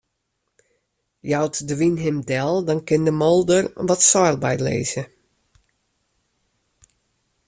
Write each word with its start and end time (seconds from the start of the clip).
Jout 1.31 1.55
de 1.67 1.75
wyn 1.79 1.97
him 2.05 2.17
del, 2.29 2.53
dan 2.67 2.81
kin 2.87 3.03
de 3.07 3.13
moolder 3.21 3.63
wat 3.87 4.01
seil 4.09 4.37
bylizze. 4.43 5.03